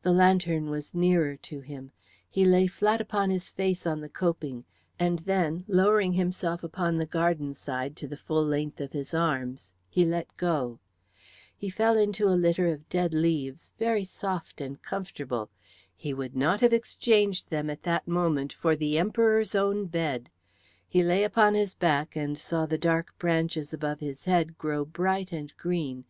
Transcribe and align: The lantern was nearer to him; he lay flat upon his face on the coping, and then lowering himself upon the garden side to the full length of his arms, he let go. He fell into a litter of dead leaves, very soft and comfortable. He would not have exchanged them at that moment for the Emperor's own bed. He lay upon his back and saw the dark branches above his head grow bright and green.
The 0.00 0.12
lantern 0.12 0.70
was 0.70 0.94
nearer 0.94 1.36
to 1.36 1.60
him; 1.60 1.92
he 2.26 2.46
lay 2.46 2.66
flat 2.66 3.02
upon 3.02 3.28
his 3.28 3.50
face 3.50 3.86
on 3.86 4.00
the 4.00 4.08
coping, 4.08 4.64
and 4.98 5.18
then 5.18 5.66
lowering 5.68 6.14
himself 6.14 6.64
upon 6.64 6.96
the 6.96 7.04
garden 7.04 7.52
side 7.52 7.94
to 7.96 8.08
the 8.08 8.16
full 8.16 8.46
length 8.46 8.80
of 8.80 8.92
his 8.92 9.12
arms, 9.12 9.74
he 9.90 10.06
let 10.06 10.34
go. 10.38 10.80
He 11.54 11.68
fell 11.68 11.98
into 11.98 12.28
a 12.28 12.30
litter 12.30 12.68
of 12.68 12.88
dead 12.88 13.12
leaves, 13.12 13.72
very 13.78 14.06
soft 14.06 14.62
and 14.62 14.80
comfortable. 14.82 15.50
He 15.94 16.14
would 16.14 16.34
not 16.34 16.62
have 16.62 16.72
exchanged 16.72 17.50
them 17.50 17.68
at 17.68 17.82
that 17.82 18.08
moment 18.08 18.54
for 18.54 18.74
the 18.74 18.96
Emperor's 18.96 19.54
own 19.54 19.84
bed. 19.84 20.30
He 20.88 21.02
lay 21.02 21.24
upon 21.24 21.52
his 21.52 21.74
back 21.74 22.16
and 22.16 22.38
saw 22.38 22.64
the 22.64 22.78
dark 22.78 23.18
branches 23.18 23.74
above 23.74 24.00
his 24.00 24.24
head 24.24 24.56
grow 24.56 24.86
bright 24.86 25.30
and 25.30 25.54
green. 25.58 26.06